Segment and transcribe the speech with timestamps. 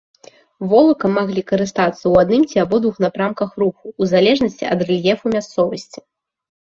[0.69, 5.99] Волакам маглі карыстацца ў адным ці абодвух напрамках руху, у залежнасці ад рэльефу мясцовасці.